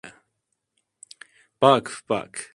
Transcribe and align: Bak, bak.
Bak, 1.61 2.03
bak. 2.09 2.49